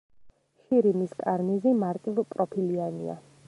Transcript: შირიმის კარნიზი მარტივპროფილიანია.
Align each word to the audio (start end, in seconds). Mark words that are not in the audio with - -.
შირიმის 0.61 1.13
კარნიზი 1.21 1.77
მარტივპროფილიანია. 1.85 3.21